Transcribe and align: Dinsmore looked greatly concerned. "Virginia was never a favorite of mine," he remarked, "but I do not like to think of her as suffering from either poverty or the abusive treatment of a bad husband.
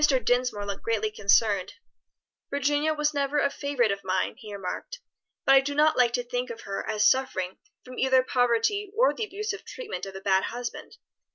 Dinsmore 0.23 0.65
looked 0.65 0.81
greatly 0.81 1.11
concerned. 1.11 1.73
"Virginia 2.49 2.91
was 2.95 3.13
never 3.13 3.37
a 3.37 3.51
favorite 3.51 3.91
of 3.91 4.03
mine," 4.03 4.33
he 4.35 4.51
remarked, 4.51 4.99
"but 5.45 5.53
I 5.53 5.59
do 5.61 5.75
not 5.75 5.95
like 5.95 6.13
to 6.13 6.23
think 6.23 6.49
of 6.49 6.61
her 6.61 6.83
as 6.89 7.07
suffering 7.07 7.59
from 7.85 7.99
either 7.99 8.23
poverty 8.23 8.91
or 8.97 9.13
the 9.13 9.25
abusive 9.25 9.63
treatment 9.63 10.07
of 10.07 10.15
a 10.15 10.19
bad 10.21 10.45
husband. 10.45 10.97